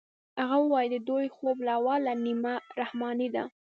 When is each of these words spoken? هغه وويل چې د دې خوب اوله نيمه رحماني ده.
هغه 0.39 0.57
وويل 0.61 0.91
چې 0.93 0.99
د 1.01 1.07
دې 1.09 1.25
خوب 1.35 1.57
اوله 1.75 2.13
نيمه 2.25 2.53
رحماني 2.79 3.27
ده. 3.35 3.43